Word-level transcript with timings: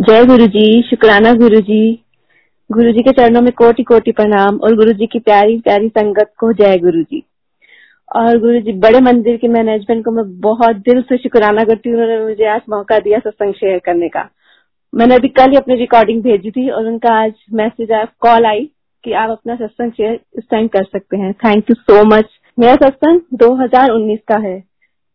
जय 0.00 0.24
गुरु 0.24 0.46
जी 0.46 0.82
शुक्राना 0.82 1.32
गुरु 1.32 1.60
जी 1.60 2.04
गुरु 2.72 2.92
जी 2.92 3.02
के 3.02 3.10
चरणों 3.12 3.40
में 3.42 3.52
कोटि 3.52 3.82
कोटि 3.82 4.12
प्रणाम 4.12 4.56
और 4.56 4.74
गुरु 4.76 4.92
जी 4.92 5.06
की 5.06 5.18
प्यारी 5.18 5.58
प्यारी 5.58 5.88
संगत 5.88 6.32
को 6.38 6.52
जय 6.52 6.78
गुरु 6.78 7.02
जी 7.02 7.22
और 8.16 8.38
गुरु 8.38 8.60
जी 8.60 8.72
बड़े 8.72 9.00
मंदिर 9.00 9.36
के 9.36 9.48
मैनेजमेंट 9.48 10.04
को 10.04 10.10
मैं 10.10 10.40
बहुत 10.40 10.76
दिल 10.76 11.02
से 11.02 11.16
शुक्राना 11.16 11.64
करती 11.64 11.90
हूँ, 11.90 12.02
उन्होंने 12.02 12.24
मुझे 12.24 12.46
आज 12.46 12.60
मौका 12.70 12.98
दिया 12.98 13.18
सत्संग 13.18 13.54
शेयर 13.54 13.78
करने 13.78 14.08
का। 14.08 14.28
मैंने 14.94 15.14
अभी 15.14 15.28
कल 15.28 15.50
ही 15.50 15.56
अपनी 15.56 15.74
रिकॉर्डिंग 15.74 16.22
भेजी 16.22 16.50
थी 16.50 16.68
और 16.70 16.86
उनका 16.86 17.14
आज 17.14 17.32
मैसेज 17.52 17.92
आया 17.92 18.04
कॉल 18.20 18.46
आई 18.46 18.70
कि 19.04 19.12
आप 19.12 19.30
अपना 19.30 19.56
सत्संग 19.56 19.92
शेयर 19.92 20.20
इस 20.38 20.44
टाइम 20.50 20.68
कर 20.68 20.84
सकते 20.84 21.16
हैं। 21.16 21.32
थैंक 21.32 21.70
यू 21.70 21.74
सो 21.74 22.04
मच 22.04 22.38
मेरा 22.58 22.74
सत्संग 22.74 23.20
2019 23.34 24.18
का 24.28 24.42
है। 24.48 24.62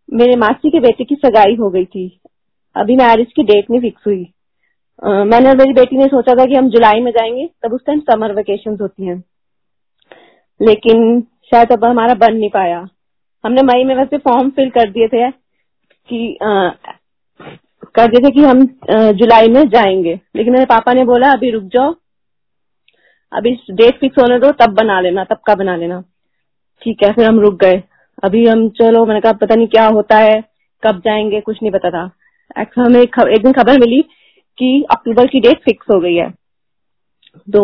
मेरे 0.09 0.35
मासी 0.35 0.69
के 0.69 0.79
बेटे 0.79 1.03
की 1.03 1.15
सगाई 1.15 1.55
हो 1.55 1.69
गई 1.69 1.85
थी। 1.85 2.09
अभी 2.75 2.95
मैरिज 2.95 3.33
की 3.35 3.43
डेट 3.43 3.71
नहीं 3.71 3.81
फिक्स 3.81 4.07
हुई। 4.07 4.31
मैंने 4.99 5.49
और 5.49 5.57
मेरी 5.57 5.73
बेटी 5.73 5.97
ने 5.97 6.05
सोचा 6.05 6.33
था 6.35 6.45
कि 6.45 6.55
हम 6.55 6.69
जुलाई 6.69 7.01
में 7.01 7.11
जाएँगे 7.11 7.47
तब 7.63 7.73
उस 7.73 7.81
टाइम 7.85 7.99
समर 8.09 8.33
वेकेशन 8.35 8.77
होती 8.81 9.05
हैं। 9.07 9.23
लेकिन 10.59 11.21
शायद 11.51 11.71
अब 11.71 11.85
हमारा 11.85 12.13
बन 12.15 12.33
नहीं 12.33 12.49
पाया। 12.49 12.79
हमने 13.43 13.61
मई 13.63 13.83
में 13.83 13.95
वैसे 13.95 14.17
फॉर्म 14.17 14.49
फिल 14.49 14.69
कर 14.69 14.89
दिए 14.89 15.07
थे 15.07 15.29
कि 15.31 16.37
आ, 16.43 16.69
कर 17.95 18.07
दिए 18.07 18.27
थे 18.27 18.31
कि 18.31 18.43
हम 18.43 18.65
जुलाई 19.17 19.47
में 19.47 19.63
जाएँगे। 19.69 20.19
लेकिन 20.35 20.53
मेरे 20.53 20.65
पापा 20.65 20.93
ने 20.93 21.03
बोला 21.05 21.31
अभी 21.33 21.51
रुक 21.51 21.63
जाओ। 21.73 21.93
अभी 23.31 23.51
डेट 23.71 23.99
फिक्स 23.99 24.21
होने 24.21 24.39
दो 24.39 24.51
तब 24.61 24.73
बना 24.73 24.99
लेना 25.01 25.23
तब 25.23 25.37
का 25.47 25.55
बना 25.55 25.75
लेना। 25.75 26.03
ठीक 26.81 27.03
है 27.03 27.11
फिर 27.13 27.27
हम 27.27 27.39
रुक 27.39 27.59
गए। 27.63 27.81
अभी 28.23 28.45
हम 28.47 28.69
चलो 28.79 29.05
मैंने 29.05 29.21
कहा 29.21 29.33
पता 29.33 29.55
नहीं 29.55 29.67
क्या 29.67 29.87
होता 29.87 30.17
है 30.17 30.39
कब 30.83 30.99
जाएँगे 31.05 31.41
कुछ 31.41 31.57
नहीं 31.61 31.71
पता 31.71 31.89
था। 31.89 32.09
हमें 32.77 32.99
एक, 33.01 33.15
एक 33.19 33.43
दिन 33.43 33.53
खबर 33.53 33.79
मिली 33.79 34.03
कि 34.59 34.81
अक्टूबर 34.91 35.27
की 35.27 35.39
डेट 35.39 35.63
फिक्स 35.63 35.87
हो 35.93 35.99
गई 35.99 36.15
है। 36.15 36.29
तो 37.47 37.63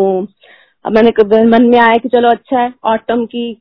अब 0.85 0.91
मैंने 0.91 1.43
मन 1.47 1.65
में 1.65 1.79
आया 1.79 1.97
कि 1.97 2.09
चलो 2.09 2.29
अच्छा 2.29 2.59
है 2.59 2.73
ऑटम 2.85 3.25
की 3.25 3.51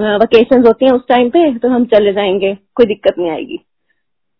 वेकेशन 0.00 0.66
होती 0.66 0.84
हैं 0.84 0.92
उस 0.92 1.02
टाइम 1.08 1.28
पे 1.30 1.52
तो 1.58 1.68
हम 1.68 1.84
चले 1.86 2.12
जाएँगे, 2.12 2.54
कोई 2.74 2.86
दिक्कत 2.86 3.18
नहीं 3.18 3.30
आएगी। 3.30 3.58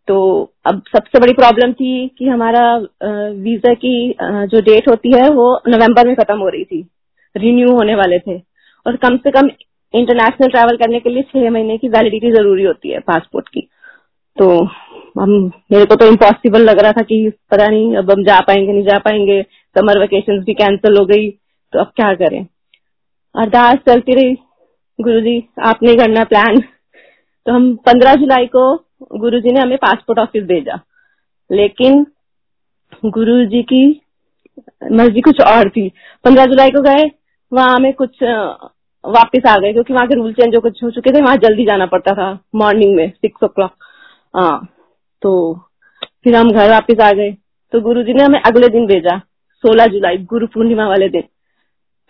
तो 0.08 0.18
अब 0.66 0.82
सबसे 0.88 1.20
बड़ी 1.20 1.32
प्रॉब्लम 1.32 1.72
थी 1.72 2.08
कि 2.18 2.28
हमारा 2.28 2.62
वीज़ा 3.04 3.72
की 3.74 4.14
जो 4.22 4.60
डेट 4.62 4.88
होती 4.88 5.12
है, 5.12 5.28
वो 5.30 5.60
नवंबर 5.68 6.06
में 6.06 6.14
खत्म 6.16 6.38
हो 6.38 6.48
रही 6.48 6.64
थी। 6.64 6.86
रिन्यू 7.34 7.72
होने 7.72 7.94
वाले 7.94 8.18
थे। 8.18 8.38
और 8.86 8.96
कम 8.96 9.16
से 9.16 9.30
कम 9.30 9.48
इंटरनेशनल 9.94 10.48
ट्रैवल 10.48 10.76
करने 10.76 11.00
के 11.00 11.10
लिए 11.10 11.22
छह 11.24 11.50
महीने 11.50 11.76
की 11.78 11.88
वैलिडिटी 11.88 12.30
ज़रूरी 12.32 12.64
होती 12.64 12.90
है 12.90 12.98
पासपोर्ट 13.00 13.48
की। 13.48 13.60
तो 14.36 14.48
हम, 15.20 15.30
मेरे 15.72 15.84
को 15.84 15.94
तो 15.96 16.06
इम्पॉसिबल 16.06 16.62
लग 16.62 16.78
रहा 16.78 16.92
था 16.92 17.02
कि 17.02 17.30
पता 17.50 17.66
नहीं 17.66 17.96
अब 17.96 18.10
हम 18.10 18.24
जा 18.24 18.38
पाएँगे, 18.40 18.72
नहीं 18.72 18.82
जा 18.82 18.98
पाएँगे। 18.98 19.42
समर 19.76 19.98
वेकेशन 20.00 20.40
भी 20.44 20.54
कैंसिल 20.54 20.96
हो 20.98 21.04
गई। 21.06 21.30
तो 21.72 21.80
अब 21.80 21.92
क्या 21.96 22.12
करें? 22.14 22.44
अरदास 23.34 23.76
चलती 23.88 24.14
रही। 24.14 24.36
गुरु 24.98 25.20
जी 25.20 25.42
आपने 25.64 25.94
करना 25.94 26.24
प्लान 26.24 26.60
तो 27.46 27.52
हम 27.52 27.74
पंद्रह 27.86 28.14
जुलाई 28.14 28.46
को 28.46 28.62
गुरु 29.18 29.40
जी 29.40 29.52
ने 29.52 29.60
हमें 29.60 29.76
पासपोर्ट 29.78 30.18
ऑफ़िस 30.18 30.44
भेजा। 30.44 30.80
लेकिन 31.50 32.06
गुरु 33.06 33.44
जी 33.46 33.62
की 33.62 33.84
मर्ज़ी 34.92 35.20
कुछ 35.20 35.40
और 35.42 35.68
थी। 35.68 35.88
पंद्रह 36.24 36.44
जुलाई 36.44 36.70
को 36.70 36.82
गए, 36.82 37.04
वहाँ 37.52 37.74
हमें 37.76 37.92
कुछ 37.92 38.22
वापस 39.04 39.46
आ 39.48 39.56
गए। 39.58 39.72
क्योंकि 39.72 39.92
वहाँ 39.92 40.06
के 40.08 40.14
रूल 40.14 40.32
चेंज 40.32 40.54
हो 40.54 40.60
कुछ 40.60 40.82
हो 40.84 40.90
चुके 40.90 41.12
थे, 41.12 41.22
वहाँ 41.22 41.36
जल्दी 41.36 41.64
जाना 41.64 41.86
पड़ता 41.86 42.14
था। 42.14 42.32
मॉर्निंग 42.54 42.94
में 42.96 43.08
सिक्स 43.10 43.44
ओ 43.44 43.48
क्लॉक 43.48 44.66
तो 45.22 45.32
फिर 46.24 46.36
हम 46.36 46.50
घर 46.50 46.70
वापस 46.70 47.00
आ 47.02 47.12
गए। 47.12 47.30
तो 47.72 47.80
गुरु 47.80 48.02
जी 48.02 48.12
ने 48.14 48.24
हमें 48.24 48.40
अगले 48.40 48.68
दिन 48.68 48.86
भेजा, 48.86 49.18
सोलह 49.64 49.86
जुलाई, 49.86 50.16
गुरु 50.24 50.46
पूर्णिमा 50.46 50.86
वाले 50.88 51.08
दिन। 51.08 51.22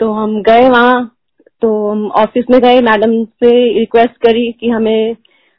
तो 0.00 0.12
हम 0.12 0.40
गए 0.42 0.68
वहाँ 0.68 1.14
तो 1.62 1.68
हम 1.90 2.06
ऑफ़िस 2.16 2.44
में 2.50 2.60
गए 2.60 2.80
मैडम 2.82 3.12
से 3.24 3.50
रिक्वेस्ट 3.78 4.16
करी 4.22 4.50
कि 4.52 4.68
हमें 4.70 5.16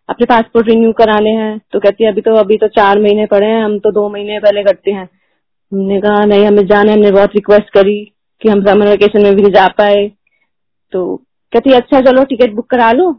अपने 0.09 0.25
पासपोर्ट 0.25 0.67
रिन्यू 0.69 0.91
कराने 0.93 1.29
हैं। 1.31 1.59
तो 1.71 1.79
कहती 1.79 2.03
है, 2.03 2.11
अभी 2.11 2.21
तो 2.21 2.35
अभी 2.35 2.57
तो 2.57 2.67
चार 2.69 2.99
महीने 2.99 3.25
पड़े 3.25 3.47
हैं, 3.47 3.63
हम 3.63 3.77
तो 3.79 3.91
दो 3.91 4.07
महीने 4.09 4.39
पहले 4.39 4.63
करते 4.63 4.91
हैं। 4.91 5.03
हमने 5.71 5.99
कहा, 6.01 6.23
नहीं, 6.25 6.45
हमें 6.45 6.65
जाना 6.67 6.91
है। 6.91 6.97
हमने 6.97 7.11
बहुत 7.11 7.35
रिक्वेस्ट 7.35 7.69
करी 7.69 7.99
कि 8.41 8.49
हम 8.49 8.63
समर 8.65 8.87
वेकेशन 8.87 9.23
में 9.23 9.35
भी 9.35 9.51
जा 9.51 9.67
पाए। 9.77 10.07
तो 10.93 11.15
कहती 11.53 11.73
अच्छा 11.73 12.01
चलो 12.01 12.23
टिकट 12.25 12.53
बुक 12.53 12.69
करा 12.69 12.91
लो 12.91 13.11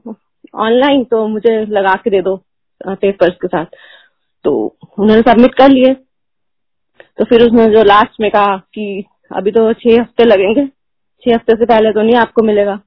ऑनलाइन 0.57 1.05
तो 1.05 1.27
मुझे 1.29 1.65
लगा 1.69 1.95
के 2.05 2.11
दे 2.11 2.21
दो 2.23 2.37
पेपर्स 2.81 3.35
के 3.35 3.49
साथ। 3.49 3.67
तो 4.45 4.53
उन्होंने 4.99 5.23
सबमिट 5.23 5.55
कर 5.55 5.69
लिए। 5.69 5.95
तो 7.19 7.25
फिर 7.25 7.43
उसने 7.43 7.67
जो 7.67 7.83
लास्ट 7.85 8.21
में 8.21 8.31
कहा 8.31 8.57
कि 8.75 9.05
अभी 9.31 9.51
तो 9.51 9.73
छह 9.73 10.01
हफ़्ते 10.01 10.25
लगेंगे। 10.25 10.67
छह 10.67 11.35
हफ़्ते 11.35 11.55
से 11.55 11.65
पहले 11.65 11.93
तो 11.93 12.03
नहीं 12.03 12.17
आपको 12.17 12.43
मिलेगा। 12.43 12.81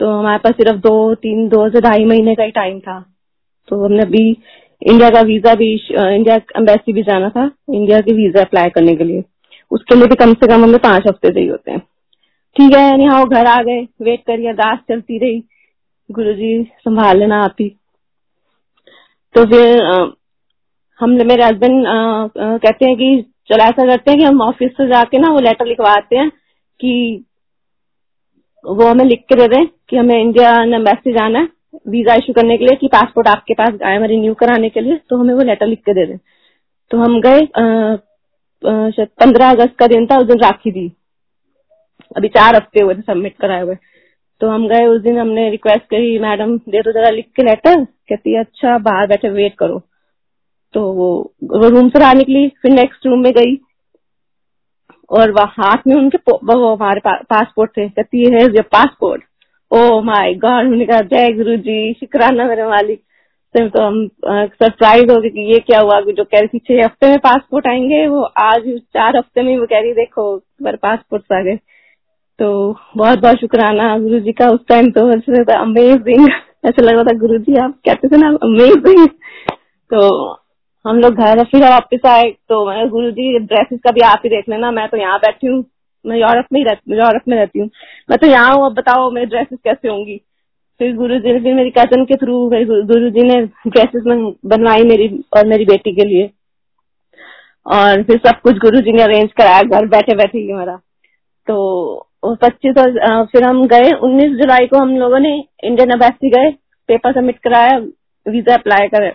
तो 0.00 0.10
हमारे 0.10 0.38
पास 0.38 0.54
सिर्फ़ 0.54 0.78
दो, 0.78 1.14
तीन, 1.14 1.48
दो 1.48 1.68
से 1.70 1.80
ढाई 1.80 2.04
महीने 2.04 2.34
का 2.34 2.44
ही 2.44 2.50
टाइम 2.50 2.78
था। 2.80 3.00
तो 3.68 3.84
हमने 3.84 4.02
अभी 4.02 4.28
इंडिया 4.82 5.08
का 5.10 5.20
वीज़ा 5.22 5.54
भी 5.54 5.72
इंडिया 5.74 6.34
एम्बेसी 6.56 6.92
भी 6.92 7.02
जाना 7.02 7.28
था 7.28 7.50
इंडिया 7.70 8.00
के 8.00 8.12
वीज़ा 8.14 8.40
अप्लाई 8.40 8.70
करने 8.70 8.94
के 8.96 9.04
लिए। 9.04 9.22
उसके 9.70 9.94
लिए 9.94 10.06
भी 10.06 10.14
कम 10.14 10.32
से 10.34 10.46
कम 10.46 10.64
हमें 10.64 10.78
पाँच 10.80 11.06
हफ़्ते 11.08 11.30
चाहिए 11.30 11.50
होते 11.50 11.70
हैं। 11.70 11.80
ठीक 12.56 12.76
है 12.76 13.00
यहाँ 13.00 13.24
घर 13.26 13.46
आ 13.46 13.62
गए 13.62 13.80
वेट 14.02 14.20
करिए, 14.20 14.48
अरदास 14.48 14.78
चलती 14.88 15.18
रही। 15.18 15.42
गुरु 16.10 16.32
जी 16.32 16.62
संभाल 16.80 17.18
लेना 17.18 17.42
आप 17.44 17.56
ही। 17.60 17.68
तो 19.34 19.44
फिर 19.46 19.80
हमने 21.00 21.24
मेरे 21.24 21.44
हस्बैंड 21.44 21.84
कहते 22.36 22.84
हैं 22.84 22.96
कि 22.96 23.08
चलो 23.48 23.64
ऐसा 23.64 23.86
करते 23.86 24.10
हैं 24.10 24.18
कि 24.18 24.24
हम 24.24 24.40
ऑफ़िस 24.42 24.70
से 24.76 24.86
जाके 24.88 25.18
ना 25.18 25.30
वो 25.32 25.40
लेटर 25.40 25.66
लिखवाते 25.66 26.16
हैं 26.16 26.28
कि 26.80 27.24
वो 28.64 28.86
हमें 28.86 29.04
लिख 29.04 29.24
के 29.28 29.34
दे 29.36 29.46
दें 29.48 29.66
कि 29.88 29.96
हमें 29.96 30.18
इंडिया 30.20 30.50
एम्बेसी 30.76 31.12
जाना 31.12 31.38
है 31.38 31.48
वीज़ा 31.88 32.14
इशू 32.14 32.32
करने 32.32 32.56
के 32.58 32.64
लिए 32.64 32.76
कि 32.76 32.88
पासपोर्ट 32.92 33.28
आपके 33.28 33.54
पास 33.54 33.82
आए 33.84 33.96
हमें 33.96 34.08
रिन्यू 34.08 34.34
कराने 34.34 34.68
के 34.68 34.80
लिए 34.80 34.96
तो 35.10 35.16
हमें 35.16 35.34
वो 35.34 35.42
लेटर 35.42 35.66
लिख 35.66 35.80
के 35.80 35.94
दे 35.94 36.06
दें। 36.06 36.16
तो 36.90 36.98
हम 36.98 37.20
गए 37.20 37.46
पंद्रह 38.62 39.50
अगस्त 39.50 39.74
का 39.78 39.86
दिन 39.86 40.06
था, 40.06 40.18
उस 40.18 40.26
दिन 40.26 40.38
राखी 40.40 40.70
दी। 40.70 40.90
अभी 42.16 42.28
चार 42.28 42.56
हफ़्ते 42.56 42.80
हुए 42.80 42.94
सबमिट 42.96 43.36
कराए 43.40 43.62
हुए। 43.62 43.74
तो 44.40 44.48
हम 44.50 44.66
गए, 44.68 44.86
उस 44.86 45.00
दिन 45.02 45.18
हमने 45.18 45.48
रिक्वेस्ट 45.50 45.84
करी, 45.90 46.18
मैडम, 46.18 46.56
दे 46.58 46.80
दो 46.80 46.92
जरा 46.92 47.10
लिख 47.10 47.26
के 47.36 47.42
लेटर 47.42 47.84
कहती 47.84 48.34
है 48.34 48.40
अच्छा 48.40 48.76
बाहर 48.80 49.06
बैठे 49.06 49.28
वेट 49.30 49.54
करो। 49.58 49.82
तो 50.74 50.80
वो 50.92 51.08
वो 51.44 51.68
रूम 51.68 51.88
से 51.88 51.98
बाहर 51.98 52.16
निकली 52.16 52.48
फिर 52.62 52.72
नेक्स्ट 52.72 53.06
रूम 53.06 53.20
में 53.20 53.32
गई। 53.32 53.56
और 55.10 55.30
वह 55.32 55.44
हाथ 55.58 55.86
में 55.86 55.94
उनके 55.96 56.18
वो 56.28 56.74
हमारे 56.74 57.00
पासपोर्ट 57.06 57.70
थे 57.76 57.88
कहती 57.88 58.24
है 58.32 58.62
पासपोर्ट 58.62 59.22
ओ 59.70 60.00
माय 60.02 60.34
गॉड 60.34 60.70
मैंने 60.70 60.86
कहा 60.86 61.00
जय 61.12 61.32
गुरु 61.32 61.56
जी 61.58 61.92
शुक्राना 62.00 62.44
मेरे 62.46 62.66
मालिक। 62.66 63.02
तो, 63.54 63.82
हम 63.82 64.08
सरप्राइज़ 64.26 65.10
हो 65.10 65.20
गए 65.20 65.28
कि 65.28 65.40
ये 65.52 65.58
क्या 65.60 65.80
हुआ 65.80 66.00
जो 66.00 66.24
कह 66.24 66.38
रही 66.38 66.48
थी 66.48 66.58
छह 66.58 66.84
हफ़्ते 66.84 67.08
में 67.08 67.18
पासपोर्ट 67.18 67.66
आएँगे 67.68 68.06
वो 68.08 68.22
आज 68.40 68.62
चार 68.94 69.16
हफ़्ते 69.16 69.42
में 69.42 69.56
वो 69.58 69.66
कह 69.66 69.80
रही 69.80 69.92
देखो 69.94 70.24
मेरे 70.62 70.76
पासपोर्ट 70.76 71.32
आ 71.32 71.40
गए। 71.42 71.56
तो 72.38 72.48
बहुत 72.96 73.18
बहुत 73.18 73.36
शुक्राना 73.40 73.96
गुरु 73.98 74.20
जी 74.20 74.32
का 74.32 74.48
उस 74.50 74.60
टाइम 74.68 74.90
तो 74.90 75.06
अमेजिंग 75.54 76.28
ऐसा 76.66 76.82
लग 76.82 76.94
रहा 76.94 77.02
था 77.02 77.16
गुरु 77.18 77.38
जी 77.38 77.56
आप 77.56 77.74
कहते 77.86 78.08
थे 78.08 78.16
ना 78.16 78.28
अमेजिंग 78.42 79.06
तो 79.90 80.00
हम 80.86 80.98
लोग 81.00 81.14
घर, 81.14 81.42
फिर 81.44 81.62
वापस 81.62 82.06
आए 82.06 82.30
तो 82.48 82.64
गुरु 82.88 83.10
जी 83.12 83.38
ड्रेसेस 83.40 83.78
का 83.84 83.90
भी 83.92 84.00
आप 84.06 84.20
ही 84.24 84.30
देख 84.30 84.48
लेना, 84.48 84.70
मैं 84.70 84.88
तो 84.88 84.96
यहाँ 84.96 85.18
बैठी 85.20 85.46
हूँ। 85.46 85.64
मैं 86.04 86.16
यूरोप 86.16 86.46
में 86.52 86.60
ही 86.60 86.64
रहती 86.64 86.92
यूरोप 86.92 87.28
में 87.28 87.36
रहती 87.36 87.58
हूँ। 87.58 87.68
मैं 88.10 88.18
तो 88.18 88.26
यहाँ 88.26 88.54
हूँ, 88.54 88.64
अब 88.66 88.74
बताओ 88.74 89.10
मेरी 89.10 89.26
ड्रेसेस 89.26 89.58
कैसे 89.64 89.88
होंगी? 89.88 90.20
फिर 90.80 90.94
गुरु 90.96 91.18
जी 91.18 91.32
ने, 91.32 91.40
फिर 91.40 91.54
मेरी 91.54 91.70
कज़न 91.70 92.04
के 92.04 92.16
थ्रू 92.16 92.38
गुरु 92.48 93.10
जी 93.10 93.22
ने 93.22 93.40
ड्रेसेस 93.66 94.02
बनवाई 94.46 94.84
मेरी 94.84 95.08
और 95.36 95.46
मेरी 95.46 95.64
बेटी 95.66 95.94
के 95.96 96.04
लिए। 96.04 96.30
और 97.66 98.02
फिर 98.02 98.18
सब 98.26 98.40
कुछ 98.40 98.58
गुरु 98.58 98.80
जी 98.80 98.92
ने 98.92 99.02
अरेंज 99.02 99.32
कराया, 99.32 99.62
घर 99.62 99.86
बैठे 99.88 100.14
बैठे 100.16 100.38
ही 100.38 100.50
हमारा। 100.50 100.76
तो 101.46 102.36
पच्चीस 102.42 102.78
और 102.78 103.24
फिर 103.26 103.44
हम 103.44 103.66
गए, 103.68 103.92
उन्नीस 103.92 104.38
जुलाई 104.38 104.66
को 104.66 104.78
हम 104.78 104.96
लोगों 104.98 105.18
ने 105.18 105.36
इंडियन 105.64 105.90
एम्बेसी 105.92 106.30
गए 106.30 106.50
पेपर 106.88 107.12
सबमिट 107.12 107.38
कराया 107.40 107.78
वीज़ा 108.26 108.54
अप्लाई 108.54 108.88
करे। 108.88 109.12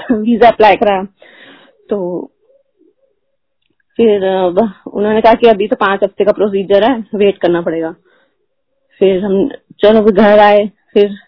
वीज़ा 0.12 0.48
अप्लाई 0.48 0.76
कराया। 0.76 1.04
तो 1.88 2.30
फिर 3.96 4.26
उन्होंने 4.94 5.20
कहा 5.20 5.34
कि 5.34 5.46
अभी 5.46 5.68
तो 5.68 5.76
पाँच 5.76 6.00
हफ़्ते 6.04 6.24
का 6.24 6.32
प्रोसीजर 6.32 6.90
है 6.90 7.04
वेट 7.14 7.38
करना 7.38 7.60
पड़ेगा। 7.60 7.94
फिर 8.98 9.24
हम 9.24 9.48
चलो 9.80 10.02
घर 10.02 10.38
आए, 10.38 10.70
फिर 10.92 11.18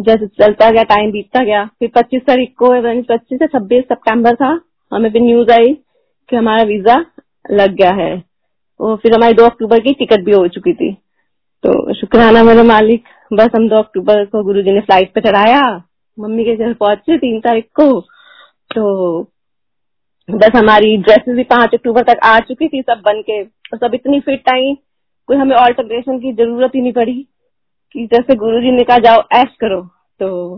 जैसे 0.00 0.26
चलता 0.26 0.70
गया 0.70 0.82
टाइम 0.82 1.10
बीतता 1.10 1.44
गया। 1.44 1.64
फिर 1.64 1.90
पच्चीस 1.94 2.22
तारीख 2.22 2.54
को 2.58 2.66
पच्चीस 3.02 3.38
से 3.38 3.46
छब्बीस 3.46 3.84
सितंबर 3.84 4.34
था, 4.34 4.60
हमें 4.94 5.12
फिर 5.12 5.22
न्यूज़ 5.22 5.50
आई 5.50 5.74
कि 6.28 6.36
हमारा 6.36 6.62
वीज़ा 6.62 7.04
लग 7.50 7.70
गया 7.70 7.90
है। 7.90 8.24
और 8.80 8.96
फिर 8.96 9.14
हमारी 9.14 9.34
दो 9.34 9.44
अक्टूबर 9.44 9.80
की 9.80 9.92
टिकट 9.92 10.20
भी 10.20 10.32
हो 10.32 10.48
चुकी 10.48 10.72
थी। 10.72 10.92
तो 11.64 11.94
शुक्राना 11.94 12.42
मेरे 12.42 12.62
मालिक, 12.62 13.04
बस 13.32 13.48
हम 13.56 13.68
दो 13.68 13.76
अक्टूबर 13.76 14.24
को 14.24 14.44
गुरु 14.44 14.62
जी 14.62 14.70
ने 14.70 14.80
फ़्लाइट 14.80 15.12
पे 15.14 15.20
चढ़ाया। 15.20 15.82
मम्मी 16.18 16.44
के 16.44 16.56
घर 16.56 16.72
पहुँचे 16.74 17.18
तीन 17.18 17.40
तारीख 17.40 17.64
को 17.80 18.00
तो 18.74 19.22
बस 20.28 20.50
हमारी 20.56 20.96
ड्रेसेस 20.96 21.34
भी 21.36 21.42
पाँच 21.42 21.74
अक्टूबर 21.74 22.02
तक 22.02 22.20
आ 22.24 22.38
चुकी 22.38 22.68
थी, 22.68 22.80
सब 22.82 23.02
बन 23.04 23.20
के, 23.20 23.44
सब 23.76 23.94
इतनी 23.94 24.20
फिट 24.20 24.48
आई, 24.52 24.74
कोई 25.28 25.36
हमें 25.36 25.56
ऑल्टरेशन 25.56 26.18
की 26.18 26.32
ज़रूरत 26.32 26.74
ही 26.74 26.80
नहीं 26.80 26.92
पड़ी, 26.92 27.26
कि 27.94 28.06
जैसे 28.06 28.34
गुरु 28.34 28.60
जी 28.60 28.70
ने 28.70 28.84
कहा, 28.84 28.98
जाओ, 28.98 29.22
ऐश 29.34 29.54
करो। 29.60 29.80
तो 30.20 30.56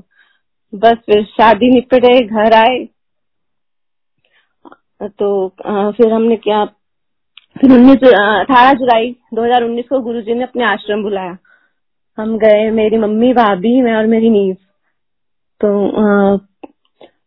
बस 0.73 0.97
फिर 1.07 1.23
शादी 1.25 1.71
निपटे, 1.71 2.19
घर 2.27 2.55
आए। 2.55 2.79
तो 5.01 5.49
फिर 5.97 6.13
हमने 6.13 6.37
क्या, 6.37 6.65
फिर 7.61 7.73
उन्नीस 7.73 8.09
अठारह 8.09 8.73
जुलाई 8.73 9.15
2019 9.35 9.87
को 9.89 10.01
गुरुजी 10.01 10.35
ने 10.35 10.43
अपने 10.43 10.65
आश्रम 10.65 11.03
बुलाया। 11.03 11.37
हम 12.19 12.37
गए, 12.39 12.71
मेरी 12.71 12.99
मम्मी, 12.99 13.33
भाभी, 13.33 13.81
मैं 13.83 13.95
और 13.95 14.07
मेरी 14.07 14.31
नीस 14.31 14.57
तो 15.61 15.69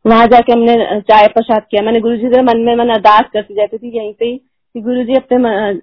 वहाँ 0.05 0.25
जाके 0.27 0.51
हमने 0.51 0.99
चाय 1.01 1.27
प्रसाद 1.29 1.65
किया। 1.71 1.81
मैंने 1.81 1.99
गुरु 2.01 2.15
जी 2.17 2.29
से 2.29 2.41
मन 2.43 2.59
में 2.59 2.75
मन 2.75 2.89
अरदास 2.91 3.29
करती 3.33 3.55
जाती 3.55 3.77
थी 3.77 3.97
यहीं 3.97 4.13
पे 4.13 4.35
कि 4.35 4.81
गुरु 4.81 5.03
जी 5.03 5.15
अपने 5.15 5.37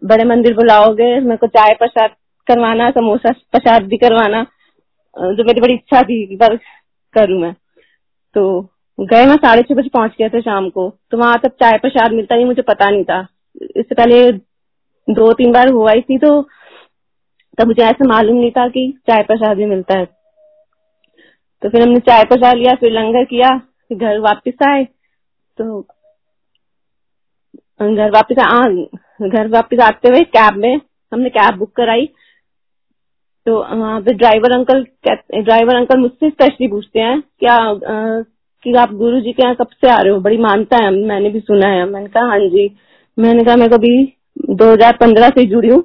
बड़े 0.07 0.25
मंदिर 0.27 0.55
बुलाओगे, 0.55 1.09
मेरे 1.21 1.37
को 1.37 1.47
चाय 1.49 1.75
प्रसाद 1.75 2.11
करवाना, 2.47 2.91
समोसा 2.91 3.33
प्रसाद 3.53 3.87
भी 3.89 3.97
करवाना। 3.99 4.43
जो 5.17 5.45
मेरी 5.45 5.61
बड़ी 5.61 5.75
इच्छा 5.75 6.03
थी 6.03 6.37
पर 6.37 6.57
करूँ 7.15 7.41
मैं। 7.41 7.53
तो 8.37 8.61
गए 8.99 9.27
मैं 9.27 9.37
साढ़े 9.37 9.63
छह 9.63 9.75
बजे 9.75 9.89
पहुँच 9.89 10.15
गए 10.19 10.29
थे 10.29 10.41
शाम 10.41 10.69
को। 10.71 10.89
तो 11.11 11.19
वहाँ 11.19 11.39
तक 11.39 11.55
चाय 11.61 11.79
प्रसाद 11.79 12.13
मिलता 12.13 12.35
नहीं 12.35 12.47
मुझे 12.47 12.63
पता 12.63 12.91
नहीं 12.91 13.05
था। 13.05 13.21
इससे 13.77 13.95
पहले 13.95 14.31
दो 15.09 15.33
तीन 15.33 15.53
बार 15.53 15.69
हुआ 15.71 15.93
ही 15.93 16.01
थी 16.03 16.19
तो 16.19 16.41
तब 17.59 17.67
मुझे 17.67 17.83
ऐसा 17.83 18.09
मालूम 18.09 18.37
नहीं 18.37 18.51
था 18.51 18.69
कि 18.69 18.93
चाय 19.09 19.23
प्रसाद 19.23 19.57
भी 19.57 19.67
मिलता 19.67 19.99
है। 19.99 20.05
तो 21.63 21.69
फिर 21.69 21.83
हमने 21.83 21.99
चाय 22.01 22.25
प्रसाद 22.25 22.57
लिया 22.57 22.75
फिर 22.75 22.93
लंगर 22.93 23.25
किया 23.25 23.57
फिर 23.59 23.99
घर 23.99 24.19
वापस 24.19 24.67
आए। 24.69 24.85
तो 25.59 25.81
घर 27.81 28.11
वापस 28.11 28.39
आ 28.39 28.61
घर 29.29 29.49
वापस 29.49 29.81
आते 29.83 30.09
हुए 30.09 30.21
कैब 30.37 30.57
में 30.57 30.81
हमने 31.13 31.31
कैब 31.31 31.55
बुक 31.55 31.73
कराई। 31.77 32.07
तो 33.47 33.57
वहाँ 33.57 34.01
पे 34.01 34.13
ड्राइवर 34.13 34.53
अंकल 34.53 34.85
ड्राइवर 35.43 35.77
अंकल 35.77 35.99
मुझसे 35.99 36.31
स्पेशली 36.31 36.69
पूछते 36.69 37.01
हैं 37.01 37.21
क्या 37.21 37.55
आ, 37.55 38.23
कि 38.65 38.75
आप 38.75 38.93
गुरु 38.93 39.21
जी 39.21 39.33
के 39.33 39.43
यहाँ 39.43 39.55
कब 39.55 39.67
से 39.67 39.91
आ 39.91 39.97
रहे 39.97 40.13
हो? 40.13 40.21
बड़ी 40.21 40.37
मानता 40.39 40.85
है 40.85 40.91
मैंने 40.91 41.31
भी 41.31 41.41
सुना 41.41 41.69
है। 41.69 41.85
मैंने 41.85 42.09
कहा 42.09 42.25
हाँ 42.25 42.39
जी। 42.39 42.69
मैंने 43.19 43.45
कहा 43.45 43.57
मैं 43.57 43.69
कभी 43.69 43.93
2015 44.51 45.31
से 45.31 45.45
जुड़ी 45.47 45.69
हूँ। 45.69 45.83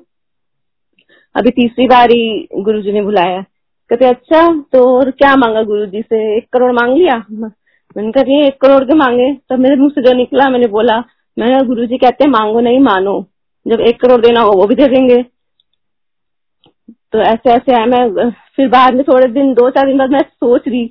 अभी 1.36 1.50
तीसरी 1.51 1.88
बार 1.88 2.12
ही 2.12 2.48
गुरु 2.56 2.81
जी 2.81 2.92
ने 2.92 3.01
बुलाया 3.01 3.44
कहते 3.89 4.05
अच्छा 4.05 4.41
तो 4.73 4.83
और 4.89 5.09
क्या 5.11 5.35
मांगा 5.35 5.61
गुरु 5.63 5.85
जी 5.85 6.01
से? 6.01 6.17
एक 6.37 6.47
करोड़ 6.53 6.71
मांग 6.73 6.95
लिया? 6.97 7.15
मैंने 7.31 8.11
कहा, 8.11 8.23
ये 8.27 8.47
एक 8.47 8.59
करोड़ 8.61 8.83
के 8.83 8.95
मांगे। 8.95 9.31
तब 9.49 9.59
मेरे 9.59 9.75
मुँह 9.75 9.89
से 9.89 10.01
जो 10.01 10.13
निकला, 10.17 10.49
मैंने 10.49 10.67
बोला 10.67 10.97
मैंने 11.37 11.65
गुरु 11.67 11.85
जी 11.85 11.97
कहते 11.97 12.23
हैं, 12.23 12.31
मांगो 12.31 12.59
नहीं, 12.59 12.79
मानो। 12.79 13.21
जब 13.65 13.81
एक 13.81 13.99
करोड़ 14.01 14.19
देना 14.21 14.41
हो, 14.41 14.51
वो 14.51 14.65
भी 14.67 14.75
दे 14.75 14.87
देंगे। 14.87 15.21
तो 17.13 17.19
ऐसे 17.21 17.51
ऐसे 17.51 17.73
है 17.73 17.85
मैं, 17.89 18.29
फिर 18.55 18.67
बाद 18.69 18.93
में 18.93 19.03
थोड़े 19.03 19.27
दिन, 19.29 19.53
दो 19.53 19.69
चार 19.69 19.87
दिन 19.87 19.97
बाद 19.97 20.09
मैं 20.09 20.21
सोच 20.21 20.67
रही 20.67 20.85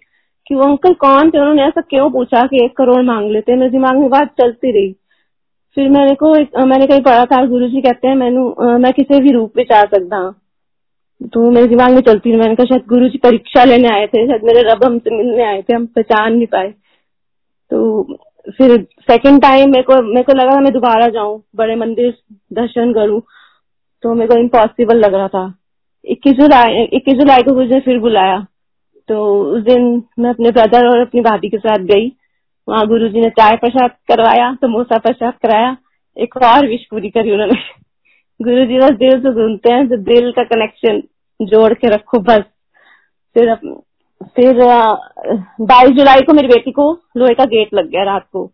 कि 0.46 0.54
वो 0.54 0.62
अंकल 0.62 0.94
कौन 0.94 1.30
थे, 1.30 1.38
उन्होंने 1.38 1.62
ऐसा 1.62 1.80
क्यों 1.80 2.10
पूछा 2.10 2.42
कि 2.46 2.64
एक 2.64 2.76
करोड़ 2.76 3.02
मांग 3.02 3.30
लेते 3.30 3.56
मेरे 3.56 3.70
दिमाग 3.70 3.98
में 3.98 4.08
बात 4.10 4.34
चलती 4.40 4.72
रही। 4.72 4.92
फिर 5.76 5.88
मैंने 5.88 6.14
को, 6.14 6.32
मैंने 6.66 6.86
कहीं 6.86 7.02
पढ़ा 7.02 7.24
था 7.24 7.44
गुरु 7.46 7.68
जी 7.68 7.80
कहते 7.80 8.08
हैं 8.08 8.14
मैं 8.78 8.92
किसी 8.92 9.20
भी 9.20 9.30
रूप 9.30 9.52
में 9.56 9.64
चाह 9.64 9.82
सकता 9.84 10.16
तो 11.32 11.50
मेरे 11.50 11.66
दिमाग 11.66 11.92
में 11.92 12.00
चलती 12.00 12.32
थी। 12.32 12.36
मैंने 12.36 12.54
कहा, 12.54 12.64
शायद 12.64 12.82
गुरु 12.88 13.08
जी 13.08 13.18
परीक्षा 13.18 13.64
लेने 13.64 13.88
आए 13.88 14.06
थे, 14.06 14.26
शायद 14.26 14.44
मेरे 14.44 14.62
रब 14.62 14.84
हमसे 14.84 15.16
मिलने 15.16 15.44
आए 15.44 15.62
थे, 15.62 15.74
हम 15.74 15.86
पहचान 15.86 16.32
नहीं 16.34 16.46
पाए। 16.46 16.74
तो 17.70 18.02
फिर 18.58 18.86
सेकंड 19.00 19.42
टाइम 19.42 19.70
मेरे 19.70 19.82
को 19.82 20.02
मेरे 20.02 20.22
को 20.22 20.32
लगा 20.32 20.60
मैं 20.60 20.72
दोबारा 20.72 21.08
जाऊँ, 21.08 21.42
बड़े 21.56 21.76
मंदिर 21.76 22.14
दर्शन 22.52 22.92
करूँ। 22.92 23.22
तो 24.02 24.14
मेरे 24.14 24.34
को 24.34 24.40
इम्पॉसिबल 24.40 24.96
लग 24.96 25.14
रहा 25.14 25.28
था। 25.28 25.58
इक्कीस 26.04 26.32
जुलाई 26.32 26.82
इक्कीस 26.84 27.14
जुलाई 27.14 27.42
को 27.42 27.54
गुरु 27.54 27.66
जी 27.66 27.74
ने 27.74 27.80
फिर 27.80 27.98
बुलाया। 27.98 28.46
तो 29.08 29.44
उस 29.44 29.62
दिन 29.62 30.02
मैं 30.18 30.30
अपने 30.30 30.50
ब्रदर 30.50 30.86
और 30.86 30.98
अपनी 30.98 31.20
भाभी 31.20 31.48
के 31.48 31.58
साथ 31.58 31.78
गई। 31.78 32.12
वहाँ 32.68 32.86
गुरु 32.86 33.08
जी 33.08 33.20
ने 33.20 33.30
चाय 33.30 33.56
प्रसाद 33.56 33.90
करवाया, 33.90 34.54
समोसा 34.54 34.98
प्रसाद 34.98 35.32
कराया। 35.42 35.76
एक 36.18 36.36
और 36.36 36.66
विश 36.66 36.86
पूरी 36.90 37.10
करी 37.10 37.32
उन्होंने। 37.32 37.54
गुरु 38.42 38.64
जी 38.66 38.78
बस 38.78 38.90
दिल 38.90 39.10
से 39.10 39.32
सुनते 39.32 39.72
हैं 39.72 39.88
तो 39.88 39.96
दिल 39.96 40.32
का 40.32 40.42
कनेक्शन 40.42 41.02
जोड़ 41.40 41.72
के 41.74 41.88
रखो, 41.88 42.18
बस। 42.20 42.42
फिर 43.36 43.54
फिर 44.36 44.58
बाईस 45.62 45.90
जुलाई 45.90 46.20
को 46.22 46.32
मेरी 46.32 46.48
बेटी 46.48 46.70
को 46.72 46.90
लोहे 47.16 47.34
का 47.34 47.44
गेट 47.46 47.74
लग 47.74 47.88
गया 47.90 48.02
रात 48.04 48.26
को। 48.32 48.50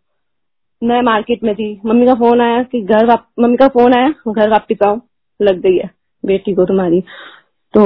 मैं 0.83 1.01
मार्केट 1.03 1.43
में 1.45 1.55
थी। 1.55 1.81
मम्मी 1.87 2.07
का 2.07 2.15
फ़ोन 2.15 2.41
आया 2.41 2.63
कि 2.63 2.81
घर 2.83 3.13
मम्मी 3.41 3.57
का 3.57 3.69
फ़ोन 3.69 3.95
आया, 3.95 4.09
घर 4.29 4.51
वापिस 4.51 4.83
आओ 4.83 5.01
लग 5.41 5.61
गई 5.61 5.77
है 5.77 5.91
बेटी 6.25 6.55
को 6.55 6.65
तुम्हारी। 6.67 7.01
तो 7.75 7.83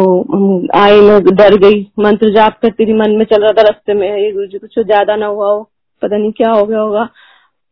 आई 0.76 1.00
मैं 1.00 1.20
डर 1.26 1.56
गई। 1.58 1.82
मंत्र 1.98 2.32
जाप 2.34 2.58
करती 2.62 2.86
थी, 2.86 2.92
मन 2.94 3.10
में 3.10 3.24
चल 3.24 3.42
रहा 3.42 3.52
था 3.52 3.62
रास्ते 3.62 3.94
में, 3.94 4.08
ये 4.08 4.30
गुरु 4.32 4.46
जी 4.46 4.58
कुछ 4.58 4.78
ज़्यादा 4.78 5.16
ना 5.16 5.26
हुआ 5.26 5.50
हो, 5.50 5.62
पता 6.02 6.16
नहीं 6.16 6.32
क्या 6.32 6.50
हो 6.50 6.64
गया 6.66 6.80
होगा। 6.80 7.04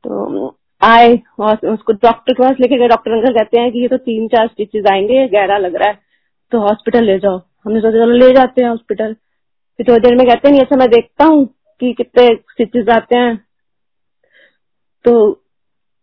तो 0.05 0.57
आए, 0.83 1.19
और 1.41 1.67
उसको 1.69 1.93
डॉक्टर 1.95 2.33
के 2.33 2.43
पास 2.43 2.57
लेके 2.61 2.79
गए। 2.79 2.89
डॉक्टर 2.89 3.13
अंकल 3.13 3.35
कहते 3.35 3.61
हैं 3.61 3.71
कि 3.73 3.81
ये 3.81 3.89
तो 3.89 3.97
तीन 3.99 4.27
चार 4.29 4.47
स्टिचेस 4.49 4.87
आएँगे 4.93 5.27
गहरा 5.29 5.59
लग 5.59 5.75
रहा 5.75 5.89
है। 5.89 5.99
तो 6.53 6.61
हॉस्पिटल 6.61 7.05
ले 7.05 7.19
जाओ। 7.19 7.39
हमने 7.67 7.81
सोचा, 7.81 8.05
चलो 8.05 8.17
ले 8.17 8.33
जाते 8.35 8.63
हैं 8.63 8.69
हॉस्पिटल 8.71 9.13
फिर 9.79 9.87
थोड़ी 9.89 10.01
देर 10.01 10.17
में 10.17 10.27
कहते 10.27 10.49
हैं 10.49 10.61
अच्छा 10.61 10.77
मैं 10.77 10.89
देखता 10.91 11.25
हूँ 11.25 11.45
कि 11.81 11.93
कितने 11.93 12.27
स्टिचेस 12.51 12.89
आते 12.97 13.17
हैं। 13.17 13.37
तो 15.05 15.15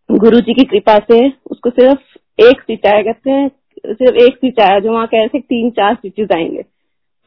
गुरु 0.10 0.40
जी 0.40 0.54
की 0.54 0.64
कृपा 0.66 0.98
से 1.00 1.20
उसको 1.52 1.70
सिर्फ़ 1.70 2.18
एक 2.42 2.62
स्टिच 2.62 2.86
आया, 2.86 3.02
कहते 3.02 3.32
हैं, 3.32 3.48
सिर्फ़ 3.88 4.16
एक 4.16 4.36
स्टिच 4.36 4.60
आया, 4.60 4.80
जो 4.80 4.94
वहाँ 4.94 5.08
कह 5.08 5.18
रहे 5.18 5.28
थे 5.28 5.40
तीन 5.40 5.70
चार 5.70 5.96
स्टिचेस 5.96 6.32
आएँगे। 6.34 6.62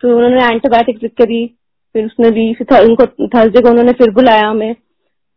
तो 0.03 0.17
उन्होंने 0.17 0.45
एंटीबायोटिक 0.45 1.03
लिख 1.03 1.13
करी 1.19 1.47
फिर 1.95 2.07
उसने 2.07 2.31
भी, 2.31 2.53
फिर 2.55 2.81
उनको 2.81 3.07
थर्सडे 3.07 3.61
को 3.61 3.71
उन्होंने 3.71 3.93
फिर 3.93 4.11
बुलाया 4.11 4.49
हमें 4.49 4.75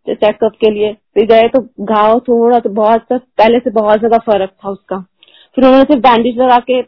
चेकअप 0.07 0.51
के 0.61 0.69
लिए। 0.71 0.93
फिर 1.13 1.25
गए 1.25 1.47
तो 1.49 1.61
घाव 1.85 2.19
थोड़ा 2.19 2.59
तो 2.59 2.69
बहुत 2.71 3.01
सा, 3.01 3.17
पहले 3.17 3.59
से 3.59 3.69
बहुत 3.71 3.99
ज़्यादा 3.99 4.17
फ़र्क 4.25 4.49
था 4.49 4.69
उसका। 4.69 4.99
फिर 4.99 5.65
उन्होंने 5.65 5.83
सिर्फ़ 5.83 6.01
बैंडेज 6.01 6.37
लगा 6.37 6.57
के 6.59 6.81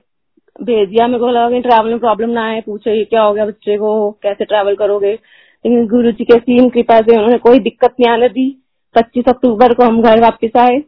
भेज 0.62 0.90
दिया। 0.90 1.08
मेरे 1.08 1.20
को 1.20 1.28
लगा 1.28 1.50
कि 1.50 1.62
ट्रैवल 1.62 1.90
में 1.90 2.00
प्रॉब्लम 2.00 2.30
ना 2.30 2.46
आए। 2.46 2.62
पूछे 2.62 3.04
क्या 3.06 3.22
हो 3.22 3.34
गया? 3.34 3.46
बच्चे 3.46 3.78
को 3.78 4.12
कैसे 4.24 4.46
ट्रैवल 4.46 4.76
करोगे? 4.76 5.12
लेकिन 5.12 5.88
गुरु 5.88 6.12
जी 6.12 6.24
के 6.24 6.38
सीम 6.38 6.70
कृपा 6.70 7.00
से 7.02 7.16
उन्होंने 7.16 7.38
कोई 7.38 7.60
दिक्कत 7.60 7.96
नहीं 8.00 8.12
आने 8.12 8.30
दी। 8.30 8.50
पच्चीस 8.96 9.26
अक्टूबर 9.28 9.74
को 9.74 9.84
हम 9.84 10.02
घर 10.02 10.22
वापिस 10.22 10.58
आए। 10.58 10.80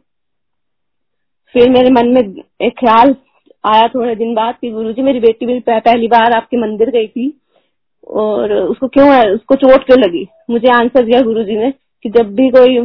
फिर 1.54 1.70
मेरे 1.70 1.90
मन 1.90 2.08
में 2.08 2.20
एक 2.60 2.78
ख्याल 2.78 3.14
आया 3.64 3.86
थोड़े 3.88 4.14
दिन 4.16 4.34
बाद 4.34 4.54
कि 4.60 4.70
गुरु 4.70 4.92
जी 4.92 5.02
मेरी 5.02 5.20
बेटी 5.20 5.46
भी 5.46 5.58
पहली 5.60 6.08
बार 6.08 6.32
आपके 6.32 6.56
मंदिर 6.56 6.90
गई 6.90 7.06
थी। 7.06 7.40
और 8.08 8.52
उसको 8.52 8.88
क्यों 8.88 9.08
उसको 9.34 9.54
चोट 9.54 9.84
क्यों 9.86 9.98
लगी? 9.98 10.26
मुझे 10.50 10.68
आंसर 10.68 11.04
दिया 11.04 11.20
गुरु 11.20 11.44
जी 11.44 11.56
ने 11.56 11.70
कि 12.02 12.10
जब 12.10 12.34
भी 12.34 12.48
कोई 12.48 12.78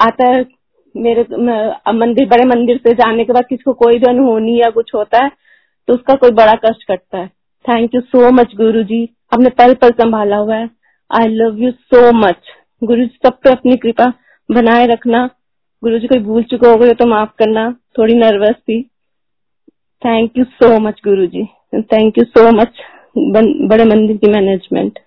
आता 0.00 0.26
है, 0.26 0.44
मेरे 0.96 1.22
मंदिर, 1.92 2.26
बड़े 2.26 2.44
मंदिर 2.44 2.76
से 2.76 2.92
जाने 2.92 3.24
के 3.24 3.32
बाद 3.32 3.46
किसी 3.46 3.62
को 3.62 3.72
कोई 3.72 3.98
भी 3.98 4.06
अनहोनी 4.06 4.60
या 4.60 4.70
कुछ 4.70 4.94
होता 4.94 5.24
है 5.24 5.30
तो 5.88 5.94
उसका 5.94 6.14
कोई 6.14 6.30
बड़ा 6.32 6.54
कष्ट 6.64 6.86
कटता 6.88 7.18
है। 7.18 7.26
थैंक 7.64 7.94
यू 7.94 8.00
सो 8.02 8.30
मच 8.32 8.54
गुरु 8.56 8.82
जी 8.84 9.02
आपने 9.34 9.50
पल 9.58 9.74
पल 9.74 9.90
संभाला 9.92 10.36
हुआ 10.36 10.56
है। 10.56 10.68
I 11.10 11.28
love 11.30 11.58
you 11.58 11.70
so 11.70 12.10
much 12.16 12.52
Guru 12.82 13.04
ji 13.04 13.18
सब 13.24 13.38
पे 13.44 13.50
अपनी 13.50 13.76
कृपा 13.76 14.12
बनाए 14.48 14.86
रखना। 14.86 15.24
गुरु 15.82 15.98
जी 15.98 16.06
कोई 16.06 16.18
भूल 16.20 16.42
चुका 16.44 16.70
होगा 16.70 16.92
तो 16.92 17.06
माफ़ 17.06 17.30
करना। 17.38 17.70
थोड़ी 17.98 18.14
नर्वस 18.14 18.54
थी। 18.58 18.82
Thank 20.02 20.38
you 20.38 20.44
so 20.44 20.78
much 20.80 21.00
Guru 21.04 21.26
ji 21.26 21.44
thank 21.74 22.18
you 22.18 22.24
so 22.26 22.50
much 22.52 22.80
बड़े 23.18 23.84
मंदिर 23.84 24.16
की 24.16 24.30
मैनेजमेंट 24.30 24.98